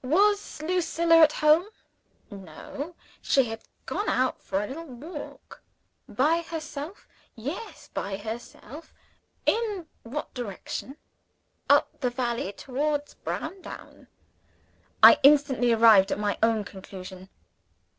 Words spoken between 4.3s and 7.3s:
for a little walk. By herself?